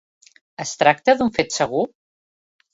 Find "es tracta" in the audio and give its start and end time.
0.65-1.17